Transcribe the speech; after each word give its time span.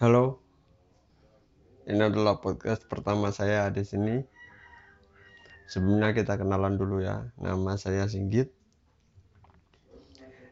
Halo, 0.00 0.40
ini 1.84 2.00
adalah 2.00 2.40
podcast 2.40 2.88
pertama 2.88 3.28
saya 3.36 3.68
di 3.68 3.84
sini. 3.84 4.24
Sebelumnya 5.68 6.16
kita 6.16 6.40
kenalan 6.40 6.80
dulu 6.80 7.04
ya. 7.04 7.28
Nama 7.36 7.76
saya 7.76 8.08
Singgit. 8.08 8.48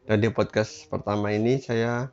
Dan 0.05 0.21
di 0.21 0.29
podcast 0.29 0.85
pertama 0.93 1.33
ini 1.33 1.65
saya 1.65 2.12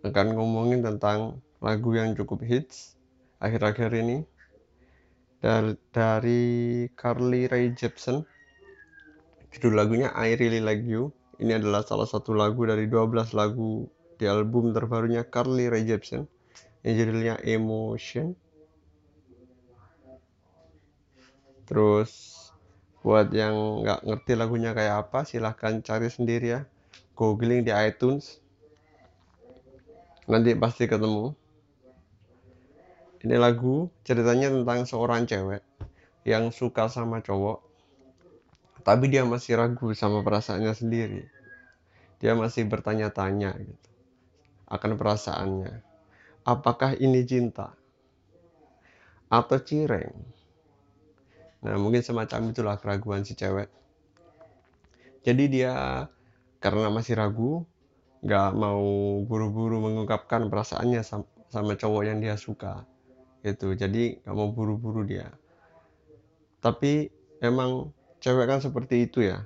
akan 0.00 0.32
ngomongin 0.32 0.80
tentang 0.80 1.44
lagu 1.60 1.92
yang 1.92 2.16
cukup 2.16 2.40
hits 2.40 2.96
akhir-akhir 3.36 3.92
ini 3.92 4.24
dari, 5.92 6.86
Carly 6.96 7.52
Rae 7.52 7.74
Jepsen. 7.76 8.24
Judul 9.52 9.76
lagunya 9.76 10.08
I 10.16 10.40
Really 10.40 10.64
Like 10.64 10.88
You. 10.88 11.12
Ini 11.40 11.56
adalah 11.56 11.80
salah 11.86 12.04
satu 12.04 12.36
lagu 12.36 12.68
dari 12.68 12.84
12 12.90 13.32
lagu 13.32 13.88
di 14.20 14.28
album 14.28 14.76
terbarunya 14.76 15.24
Carly 15.24 15.72
Rae 15.72 15.86
Jepsen 15.88 16.28
yang 16.84 16.94
judulnya 16.98 17.34
Emotion. 17.40 18.36
Terus 21.64 22.12
buat 23.00 23.32
yang 23.32 23.82
nggak 23.82 24.04
ngerti 24.04 24.32
lagunya 24.36 24.76
kayak 24.76 25.08
apa 25.08 25.24
silahkan 25.24 25.80
cari 25.80 26.12
sendiri 26.12 26.46
ya. 26.52 26.60
Googling 27.16 27.64
di 27.64 27.72
iTunes. 27.72 28.42
Nanti 30.28 30.52
pasti 30.54 30.84
ketemu. 30.84 31.32
Ini 33.22 33.38
lagu 33.38 33.88
ceritanya 34.02 34.50
tentang 34.50 34.82
seorang 34.82 35.24
cewek 35.24 35.62
yang 36.26 36.50
suka 36.50 36.90
sama 36.90 37.22
cowok 37.22 37.71
tapi 38.82 39.10
dia 39.10 39.22
masih 39.26 39.58
ragu 39.58 39.94
sama 39.94 40.22
perasaannya 40.22 40.74
sendiri. 40.74 41.22
Dia 42.22 42.38
masih 42.38 42.66
bertanya-tanya 42.70 43.54
gitu 43.58 43.92
akan 44.72 44.96
perasaannya. 44.96 45.84
Apakah 46.48 46.96
ini 46.96 47.22
cinta 47.28 47.76
atau 49.28 49.60
cireng? 49.60 50.16
Nah 51.62 51.76
mungkin 51.78 52.00
semacam 52.00 52.50
itulah 52.50 52.76
keraguan 52.80 53.22
si 53.22 53.36
cewek. 53.36 53.68
Jadi 55.22 55.44
dia 55.46 56.08
karena 56.58 56.88
masih 56.90 57.14
ragu 57.14 57.62
nggak 58.24 58.50
mau 58.56 58.82
buru-buru 59.22 59.78
mengungkapkan 59.78 60.50
perasaannya 60.50 61.02
sama, 61.52 61.72
cowok 61.78 62.02
yang 62.08 62.18
dia 62.18 62.34
suka 62.34 62.82
gitu. 63.44 63.76
Jadi 63.76 64.24
nggak 64.24 64.34
mau 64.34 64.50
buru-buru 64.50 65.06
dia. 65.06 65.30
Tapi 66.58 67.06
emang 67.38 67.94
cewek 68.22 68.46
kan 68.46 68.62
seperti 68.62 69.10
itu 69.10 69.26
ya 69.26 69.44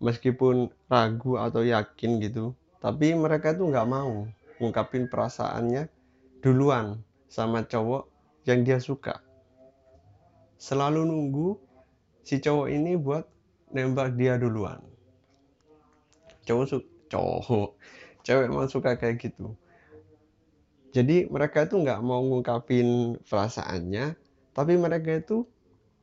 meskipun 0.00 0.72
ragu 0.88 1.36
atau 1.36 1.60
yakin 1.60 2.18
gitu 2.24 2.56
tapi 2.80 3.12
mereka 3.12 3.52
tuh 3.52 3.68
nggak 3.68 3.88
mau 3.90 4.24
ngungkapin 4.58 5.06
perasaannya 5.06 5.86
duluan 6.42 7.02
sama 7.28 7.66
cowok 7.66 8.06
yang 8.48 8.64
dia 8.64 8.80
suka. 8.80 9.20
Selalu 10.58 11.06
nunggu 11.06 11.58
si 12.24 12.40
cowok 12.40 12.68
ini 12.72 12.96
buat 12.96 13.26
nembak 13.70 14.16
dia 14.16 14.40
duluan. 14.40 14.80
Cowok 16.48 16.64
su 16.66 16.78
cowok, 17.12 17.76
cewek 18.24 18.48
emang 18.48 18.70
suka 18.70 18.96
kayak 18.96 19.20
gitu. 19.20 19.54
Jadi 20.94 21.28
mereka 21.28 21.68
itu 21.68 21.76
nggak 21.76 22.00
mau 22.00 22.24
ngungkapin 22.24 23.20
perasaannya, 23.28 24.16
tapi 24.56 24.74
mereka 24.80 25.20
itu 25.20 25.44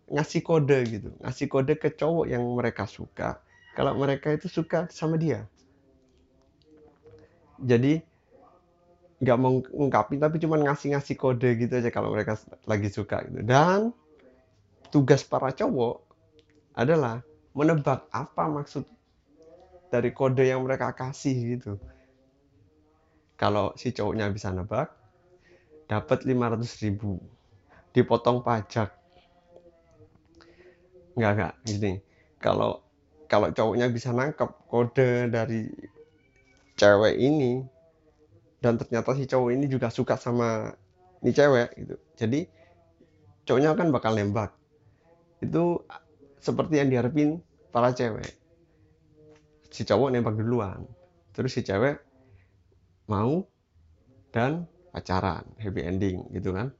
ngasih 0.05 0.41
kode 0.45 0.79
gitu, 0.85 1.09
ngasih 1.21 1.47
kode 1.49 1.73
ke 1.81 1.89
cowok 1.93 2.25
yang 2.29 2.43
mereka 2.53 2.85
suka. 2.85 3.41
Kalau 3.73 3.97
mereka 3.97 4.31
itu 4.31 4.47
suka 4.47 4.87
sama 4.93 5.17
dia. 5.17 5.49
Jadi 7.59 7.99
nggak 9.15 9.37
mau 9.39 9.63
ngungkapin 9.63 10.19
tapi 10.19 10.37
cuma 10.43 10.59
ngasih-ngasih 10.59 11.15
kode 11.15 11.49
gitu 11.55 11.73
aja 11.79 11.89
kalau 11.89 12.13
mereka 12.13 12.37
lagi 12.67 12.91
suka 12.91 13.25
gitu. 13.25 13.41
Dan 13.41 13.95
tugas 14.93 15.25
para 15.25 15.49
cowok 15.51 16.03
adalah 16.75 17.23
menebak 17.55 18.05
apa 18.11 18.45
maksud 18.51 18.83
dari 19.89 20.11
kode 20.11 20.43
yang 20.43 20.61
mereka 20.63 20.91
kasih 20.91 21.57
gitu. 21.57 21.79
Kalau 23.35 23.75
si 23.75 23.91
cowoknya 23.91 24.31
bisa 24.31 24.51
nebak 24.51 24.91
dapat 25.87 26.23
500 26.23 26.83
ribu. 26.83 27.19
Dipotong 27.95 28.43
pajak 28.43 29.04
nggak 31.15 31.31
nggak. 31.35 31.53
Gini. 31.65 31.93
Kalau 32.39 32.83
kalau 33.25 33.49
cowoknya 33.49 33.89
bisa 33.89 34.13
nangkep 34.13 34.49
kode 34.69 35.33
dari 35.33 35.65
cewek 36.77 37.15
ini 37.17 37.63
dan 38.61 38.77
ternyata 38.77 39.15
si 39.17 39.25
cowok 39.25 39.49
ini 39.55 39.65
juga 39.65 39.89
suka 39.89 40.19
sama 40.19 40.75
ini 41.23 41.31
cewek 41.33 41.69
gitu. 41.79 41.95
Jadi 42.19 42.39
cowoknya 43.47 43.73
kan 43.73 43.89
bakal 43.89 44.13
nembak. 44.13 44.53
Itu 45.41 45.83
seperti 46.37 46.83
yang 46.83 46.93
diharapin 46.93 47.41
para 47.73 47.95
cewek. 47.95 48.29
Si 49.73 49.81
cowok 49.83 50.13
nembak 50.13 50.37
duluan. 50.37 50.85
Terus 51.33 51.51
si 51.55 51.65
cewek 51.65 51.99
mau 53.09 53.43
dan 54.29 54.69
pacaran. 54.93 55.43
Happy 55.57 55.81
ending 55.81 56.29
gitu 56.31 56.53
kan. 56.53 56.71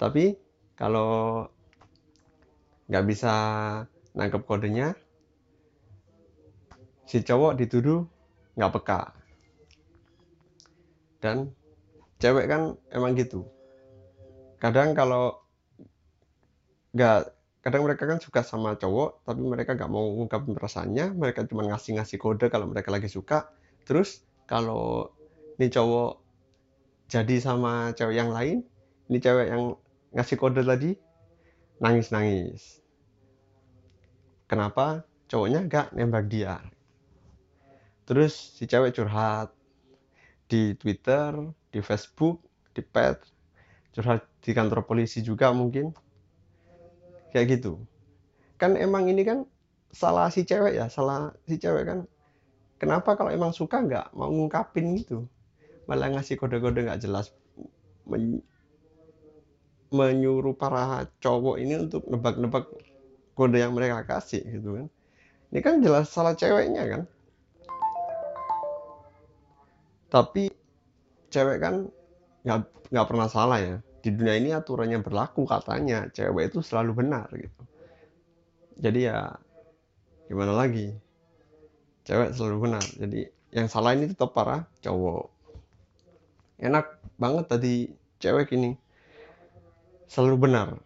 Tapi 0.00 0.34
kalau 0.74 1.46
nggak 2.90 3.04
bisa 3.06 3.32
nangkep 4.16 4.42
kodenya. 4.46 4.94
Si 7.06 7.20
cowok 7.20 7.58
dituduh 7.58 8.06
nggak 8.56 8.72
peka. 8.78 9.00
Dan 11.22 11.52
cewek 12.18 12.46
kan 12.50 12.74
emang 12.90 13.14
gitu. 13.14 13.46
Kadang 14.58 14.94
kalau 14.94 15.42
nggak 16.92 17.34
kadang 17.62 17.86
mereka 17.86 18.10
kan 18.10 18.18
suka 18.18 18.42
sama 18.42 18.74
cowok 18.74 19.22
tapi 19.22 19.40
mereka 19.46 19.78
nggak 19.78 19.90
mau 19.90 20.18
ngungkapin 20.18 20.54
perasaannya. 20.54 21.14
Mereka 21.14 21.46
cuma 21.46 21.66
ngasih-ngasih 21.68 22.18
kode 22.18 22.50
kalau 22.50 22.66
mereka 22.70 22.90
lagi 22.90 23.06
suka. 23.06 23.50
Terus 23.86 24.22
kalau 24.46 25.14
ini 25.58 25.70
cowok 25.70 26.22
jadi 27.12 27.36
sama 27.44 27.92
cewek 27.92 28.16
yang 28.16 28.32
lain 28.32 28.64
ini 29.12 29.18
cewek 29.20 29.52
yang 29.52 29.76
ngasih 30.16 30.36
kode 30.40 30.64
tadi 30.64 30.96
nangis-nangis 31.82 32.78
kenapa 34.46 35.02
cowoknya 35.26 35.66
nggak 35.66 35.86
nembak 35.98 36.30
dia 36.30 36.62
terus 38.06 38.54
si 38.54 38.70
cewek 38.70 38.94
curhat 38.94 39.50
di 40.52 40.76
Twitter, 40.76 41.32
di 41.72 41.80
Facebook, 41.80 42.44
di 42.76 42.84
pet, 42.84 43.24
curhat 43.96 44.28
di 44.44 44.52
kantor 44.52 44.84
polisi 44.84 45.24
juga 45.24 45.48
mungkin. 45.56 45.96
Kayak 47.32 47.56
gitu. 47.56 47.80
Kan 48.60 48.76
emang 48.76 49.08
ini 49.08 49.24
kan 49.24 49.48
salah 49.88 50.28
si 50.28 50.44
cewek 50.44 50.76
ya, 50.76 50.92
salah 50.92 51.32
si 51.48 51.56
cewek 51.56 51.88
kan. 51.88 51.98
Kenapa 52.76 53.16
kalau 53.16 53.32
emang 53.32 53.56
suka 53.56 53.80
nggak 53.80 54.12
mau 54.12 54.28
ngungkapin 54.28 54.92
gitu? 55.00 55.24
Malah 55.88 56.12
ngasih 56.12 56.36
kode-kode 56.36 56.84
nggak 56.84 57.00
jelas 57.00 57.32
men 58.04 58.44
menyuruh 59.92 60.56
para 60.56 61.06
cowok 61.20 61.60
ini 61.60 61.78
untuk 61.88 62.08
nebak-nebak 62.08 62.66
kode 63.36 63.60
yang 63.60 63.76
mereka 63.76 64.02
kasih 64.08 64.42
gitu 64.42 64.80
kan. 64.80 64.86
Ini 65.52 65.60
kan 65.60 65.74
jelas 65.84 66.08
salah 66.08 66.32
ceweknya 66.32 66.84
kan. 66.88 67.02
tapi 70.12 70.52
cewek 71.32 71.64
kan 71.64 71.88
nggak 72.44 73.08
pernah 73.08 73.32
salah 73.32 73.56
ya. 73.56 73.76
Di 74.04 74.12
dunia 74.12 74.36
ini 74.36 74.52
aturannya 74.52 75.00
berlaku 75.00 75.48
katanya. 75.48 76.12
Cewek 76.12 76.52
itu 76.52 76.60
selalu 76.60 76.92
benar 77.00 77.32
gitu. 77.32 77.62
Jadi 78.76 79.08
ya 79.08 79.32
gimana 80.28 80.52
lagi? 80.52 80.92
Cewek 82.04 82.36
selalu 82.36 82.56
benar. 82.68 82.84
Jadi 82.84 83.24
yang 83.56 83.72
salah 83.72 83.96
ini 83.96 84.12
tetap 84.12 84.36
para 84.36 84.68
cowok. 84.84 85.32
Enak 86.60 87.00
banget 87.16 87.44
tadi 87.48 87.74
cewek 88.20 88.52
ini 88.52 88.76
selalu 90.12 90.36
benar 90.36 90.76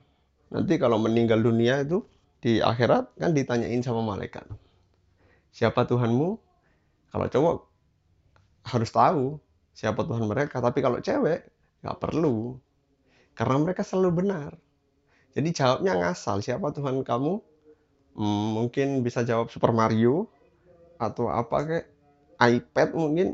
nanti 0.55 0.79
kalau 0.79 1.03
meninggal 1.03 1.43
dunia 1.43 1.83
itu 1.83 2.07
di 2.39 2.63
akhirat 2.63 3.19
kan 3.19 3.35
ditanyain 3.35 3.83
sama 3.83 4.07
malaikat 4.07 4.47
siapa 5.51 5.83
Tuhanmu 5.83 6.39
kalau 7.11 7.27
cowok 7.27 7.57
harus 8.67 8.91
tahu 8.91 9.25
siapa 9.77 10.03
Tuhan 10.03 10.25
mereka. 10.25 10.59
Tapi 10.59 10.81
kalau 10.81 10.99
cewek 10.99 11.47
nggak 11.85 11.99
perlu, 12.01 12.57
karena 13.37 13.57
mereka 13.61 13.85
selalu 13.85 14.25
benar. 14.25 14.51
Jadi 15.37 15.49
jawabnya 15.53 15.93
ngasal. 16.01 16.41
Siapa 16.41 16.73
Tuhan 16.73 17.05
kamu? 17.05 17.35
Hmm, 18.17 18.47
mungkin 18.57 19.05
bisa 19.05 19.21
jawab 19.21 19.53
Super 19.53 19.77
Mario 19.77 20.33
atau 20.97 21.29
apa 21.29 21.57
kayak 21.69 21.87
iPad 22.41 22.89
mungkin. 22.97 23.29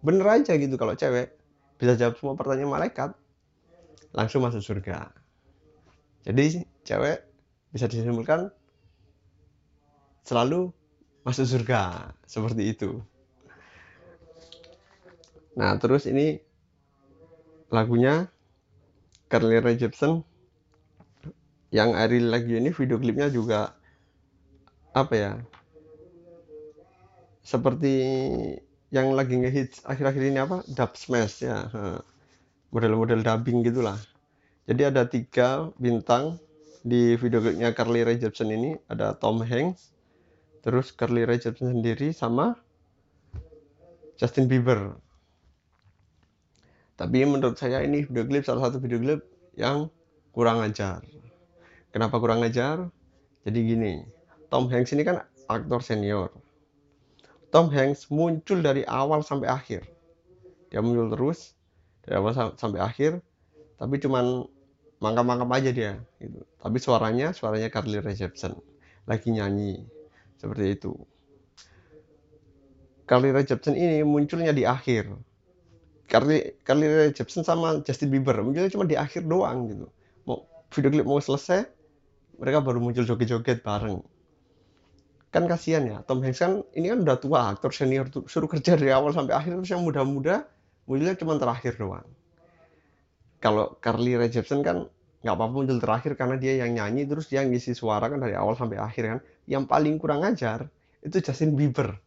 Bener 0.00 0.26
aja 0.40 0.56
gitu 0.56 0.80
kalau 0.80 0.96
cewek 0.96 1.36
bisa 1.76 1.92
jawab 2.00 2.16
semua 2.16 2.32
pertanyaan 2.32 2.72
malaikat 2.72 3.12
langsung 4.16 4.40
masuk 4.40 4.64
surga. 4.64 5.12
Jadi 6.24 6.64
cewek 6.82 7.20
bisa 7.70 7.84
disimpulkan 7.86 8.48
selalu 10.24 10.72
masuk 11.22 11.44
surga 11.44 12.10
seperti 12.24 12.72
itu. 12.72 13.04
Nah 15.54 15.76
terus 15.76 16.08
ini 16.08 16.40
lagunya 17.68 18.32
Carly 19.28 19.60
Rae 19.60 19.76
Jepsen. 19.76 20.24
Yang 21.74 21.90
Ari 21.98 22.18
lagi 22.24 22.56
ini 22.56 22.72
video 22.72 22.96
klipnya 22.96 23.28
juga 23.28 23.74
apa 24.96 25.12
ya 25.12 25.32
seperti 27.44 27.94
yang 28.88 29.12
lagi 29.12 29.36
ngehits 29.36 29.84
akhir-akhir 29.84 30.22
ini 30.24 30.38
apa? 30.40 30.64
Dub 30.72 30.94
smash 30.96 31.44
ya 31.44 31.68
model-model 32.76 33.24
dubbing 33.24 33.64
gitulah. 33.64 33.96
Jadi 34.68 34.82
ada 34.84 35.08
tiga 35.08 35.72
bintang 35.80 36.36
di 36.84 37.16
video 37.16 37.40
klipnya 37.40 37.72
Carly 37.72 38.04
Rae 38.04 38.20
Jepsen 38.20 38.52
ini. 38.52 38.76
Ada 38.92 39.16
Tom 39.16 39.40
Hanks 39.40 39.96
terus 40.60 40.92
Carly 40.92 41.24
Rae 41.24 41.40
Jepsen 41.40 41.72
sendiri 41.72 42.12
sama 42.12 42.52
Justin 44.20 44.44
Bieber. 44.44 44.92
Tapi 47.00 47.24
menurut 47.24 47.56
saya 47.56 47.80
ini 47.80 48.04
video 48.04 48.28
klip 48.28 48.44
salah 48.44 48.68
satu 48.68 48.76
video 48.76 49.00
klip 49.00 49.24
yang 49.56 49.88
kurang 50.36 50.60
ajar. 50.60 51.00
Kenapa 51.96 52.20
kurang 52.20 52.44
ajar? 52.44 52.92
Jadi 53.48 53.58
gini 53.64 54.04
Tom 54.52 54.68
Hanks 54.68 54.92
ini 54.92 55.00
kan 55.00 55.24
aktor 55.48 55.80
senior. 55.80 56.28
Tom 57.48 57.72
Hanks 57.72 58.12
muncul 58.12 58.60
dari 58.60 58.84
awal 58.84 59.24
sampai 59.24 59.48
akhir. 59.48 59.88
Dia 60.68 60.84
muncul 60.84 61.08
terus 61.08 61.56
dari 62.06 62.14
awal 62.16 62.32
sampai 62.54 62.78
akhir, 62.78 63.18
tapi 63.76 63.98
cuman 63.98 64.46
mangkam-mangkam 65.02 65.50
aja 65.52 65.70
dia 65.74 65.92
gitu. 66.22 66.40
Tapi 66.62 66.78
suaranya 66.78 67.34
suaranya 67.34 67.68
Carly 67.68 67.98
Rae 67.98 68.14
Jepsen 68.14 68.54
lagi 69.04 69.28
nyanyi 69.34 69.82
seperti 70.38 70.78
itu. 70.78 70.94
Carly 73.10 73.34
Rae 73.34 73.44
Jepsen 73.44 73.74
ini 73.74 74.06
munculnya 74.06 74.54
di 74.54 74.62
akhir. 74.62 75.10
Carly 76.06 76.54
Carly 76.62 76.86
Rae 76.86 77.10
Jepsen 77.10 77.42
sama 77.42 77.82
Justin 77.82 78.14
Bieber 78.14 78.38
munculnya 78.38 78.70
cuma 78.70 78.86
di 78.86 78.94
akhir 78.94 79.26
doang 79.26 79.66
gitu. 79.66 79.86
Mau 80.24 80.46
video 80.70 80.90
klip 80.94 81.06
mau 81.06 81.18
selesai, 81.18 81.66
mereka 82.38 82.62
baru 82.62 82.78
muncul 82.78 83.02
joget-joget 83.02 83.66
bareng 83.66 84.00
kan 85.36 85.44
kasihan 85.44 85.84
ya 85.84 85.98
Tom 86.08 86.24
Hanks 86.24 86.40
kan 86.40 86.64
ini 86.72 86.88
kan 86.88 87.04
udah 87.04 87.20
tua 87.20 87.52
aktor 87.52 87.68
senior 87.68 88.08
tuh 88.08 88.24
suruh 88.24 88.48
kerja 88.48 88.72
dari 88.72 88.88
awal 88.88 89.12
sampai 89.12 89.36
akhir 89.36 89.60
terus 89.60 89.68
yang 89.68 89.84
muda-muda 89.84 90.48
munculnya 90.86 91.18
cuma 91.18 91.36
terakhir 91.36 91.76
doang. 91.76 92.06
Kalau 93.42 93.76
Carly 93.82 94.16
Rae 94.16 94.30
Jepsen 94.32 94.62
kan 94.64 94.88
nggak 95.20 95.34
apa-apa 95.34 95.52
muncul 95.52 95.78
terakhir 95.82 96.14
karena 96.14 96.38
dia 96.38 96.62
yang 96.62 96.78
nyanyi 96.78 97.02
terus 97.04 97.26
dia 97.26 97.42
ngisi 97.42 97.74
suara 97.74 98.06
kan 98.06 98.22
dari 98.22 98.38
awal 98.38 98.54
sampai 98.54 98.78
akhir 98.78 99.04
kan. 99.06 99.20
Yang 99.46 99.64
paling 99.66 99.94
kurang 99.98 100.22
ajar 100.22 100.70
itu 101.02 101.18
Justin 101.20 101.58
Bieber. 101.58 101.98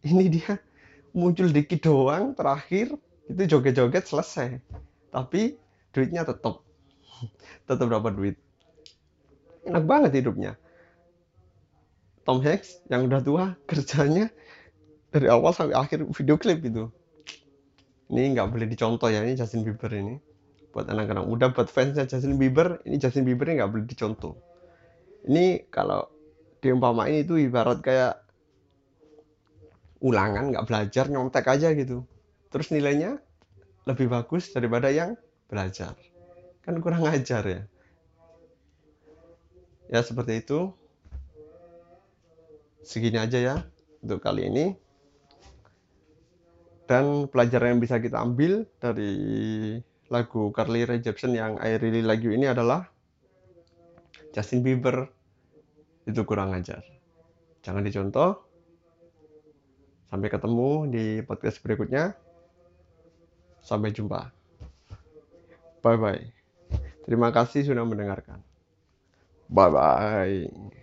Ini 0.00 0.26
dia 0.32 0.56
muncul 1.12 1.50
dikit 1.50 1.84
doang 1.84 2.32
terakhir 2.32 2.94
itu 3.28 3.42
joget-joget 3.46 4.06
selesai. 4.06 4.62
Tapi 5.10 5.58
duitnya 5.90 6.22
tetap 6.22 6.62
tetap 7.68 7.86
dapat 7.90 8.12
duit. 8.14 8.36
Enak 9.66 9.84
banget 9.84 10.24
hidupnya. 10.24 10.56
Tom 12.24 12.40
Hanks 12.40 12.78
yang 12.86 13.10
udah 13.10 13.20
tua 13.20 13.44
kerjanya 13.70 14.30
dari 15.10 15.26
awal 15.26 15.50
sampai 15.50 15.74
akhir 15.74 16.06
video 16.14 16.38
klip 16.38 16.62
itu 16.62 16.86
ini 18.10 18.34
nggak 18.34 18.48
boleh 18.50 18.66
dicontoh 18.66 19.06
ya 19.06 19.22
ini 19.22 19.38
Justin 19.38 19.62
Bieber 19.62 19.90
ini. 19.94 20.18
Buat 20.70 20.86
anak-anak 20.90 21.24
muda 21.26 21.46
buat 21.50 21.70
fansnya 21.70 22.06
Justin 22.06 22.38
Bieber 22.38 22.82
ini 22.86 22.98
Justin 22.98 23.22
Bieber 23.22 23.46
ini 23.50 23.62
nggak 23.62 23.70
boleh 23.70 23.86
dicontoh. 23.86 24.34
Ini 25.30 25.70
kalau 25.70 26.10
diumpamain 26.58 27.22
itu 27.22 27.38
ibarat 27.38 27.78
kayak 27.80 28.18
ulangan 30.02 30.50
nggak 30.50 30.66
belajar 30.66 31.06
nyontek 31.06 31.46
aja 31.46 31.70
gitu. 31.72 32.02
Terus 32.50 32.74
nilainya 32.74 33.22
lebih 33.86 34.10
bagus 34.10 34.50
daripada 34.50 34.90
yang 34.90 35.14
belajar. 35.46 35.94
Kan 36.66 36.82
kurang 36.82 37.06
ajar 37.06 37.42
ya. 37.46 37.62
Ya 39.90 40.00
seperti 40.02 40.42
itu. 40.42 40.74
Segini 42.80 43.20
aja 43.20 43.38
ya 43.38 43.56
untuk 44.00 44.24
kali 44.24 44.48
ini 44.48 44.72
dan 46.90 47.30
pelajaran 47.30 47.78
yang 47.78 47.80
bisa 47.82 48.02
kita 48.02 48.18
ambil 48.18 48.66
dari 48.82 49.14
lagu 50.10 50.50
Carly 50.50 50.82
Rae 50.82 50.98
Jepsen 50.98 51.38
yang 51.38 51.54
I 51.62 51.78
Really 51.78 52.02
Like 52.02 52.26
You 52.26 52.34
ini 52.34 52.50
adalah 52.50 52.90
Justin 54.34 54.66
Bieber. 54.66 55.06
Itu 56.02 56.26
kurang 56.26 56.50
ajar. 56.50 56.82
Jangan 57.62 57.86
dicontoh. 57.86 58.42
Sampai 60.10 60.26
ketemu 60.26 60.90
di 60.90 61.04
podcast 61.22 61.62
berikutnya. 61.62 62.18
Sampai 63.62 63.94
jumpa. 63.94 64.34
Bye 65.78 65.94
bye 65.94 66.40
terima 67.10 67.34
kasih 67.34 67.66
sudah 67.66 67.82
mendengarkan. 67.82 68.38
Bye 69.50 69.70
bye 69.74 70.78